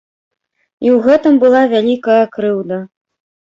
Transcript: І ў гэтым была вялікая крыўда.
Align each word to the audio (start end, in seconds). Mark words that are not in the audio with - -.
І 0.85 0.89
ў 0.95 1.11
гэтым 1.11 1.39
была 1.45 1.61
вялікая 1.77 2.19
крыўда. 2.35 2.85